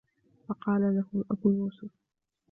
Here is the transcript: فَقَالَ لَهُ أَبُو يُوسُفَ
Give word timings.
فَقَالَ 0.49 0.81
لَهُ 0.81 1.23
أَبُو 1.31 1.51
يُوسُفَ 1.51 1.89